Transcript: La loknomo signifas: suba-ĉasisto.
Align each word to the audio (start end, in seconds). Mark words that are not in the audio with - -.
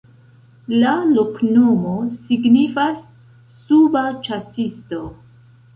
La 0.83 0.93
loknomo 1.09 1.93
signifas: 2.23 3.07
suba-ĉasisto. 3.61 5.07